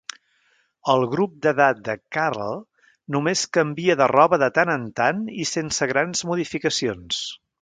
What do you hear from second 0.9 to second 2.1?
El grup d'edat de